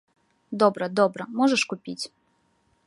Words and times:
Добра, 0.63 0.85
добра, 1.01 1.23
можаш 1.41 1.63
купіць. 1.75 2.01